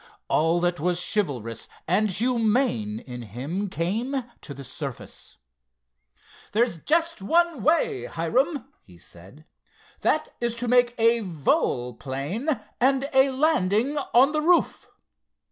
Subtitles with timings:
[0.29, 5.37] All that was chivalrous and humane in him came to the surface.
[6.53, 9.45] "There's just one way, Hiram," he said.
[9.99, 14.87] "That is to make a volplane and a landing on the roof."